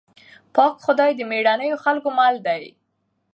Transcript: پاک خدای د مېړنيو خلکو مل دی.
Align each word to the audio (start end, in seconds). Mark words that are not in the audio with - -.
پاک 0.55 0.75
خدای 0.85 1.11
د 1.15 1.21
مېړنيو 1.31 1.81
خلکو 1.85 2.09
مل 2.17 2.35
دی. 2.47 2.63